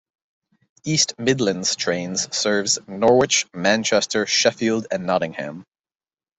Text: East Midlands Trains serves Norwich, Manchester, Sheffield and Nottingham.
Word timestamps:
East 0.83 1.13
Midlands 1.19 1.75
Trains 1.75 2.35
serves 2.35 2.79
Norwich, 2.87 3.45
Manchester, 3.53 4.25
Sheffield 4.25 4.87
and 4.89 5.05
Nottingham. 5.05 5.63